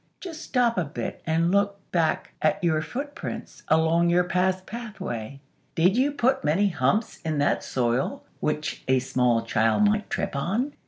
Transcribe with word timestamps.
Just 0.19 0.41
stop 0.41 0.79
a 0.79 0.83
bit 0.83 1.21
and 1.27 1.51
look 1.51 1.79
back 1.91 2.31
at 2.41 2.63
your 2.63 2.81
footprints 2.81 3.61
along 3.67 4.09
your 4.09 4.23
past 4.23 4.65
pathway. 4.65 5.39
Did 5.75 5.95
you 5.95 6.11
put 6.11 6.43
many 6.43 6.69
humps 6.69 7.21
in 7.21 7.37
that 7.37 7.63
soil 7.63 8.23
which 8.39 8.83
a 8.87 8.97
small 8.97 9.43
child 9.45 9.85
might 9.87 10.09
trip 10.09 10.35
on? 10.35 10.73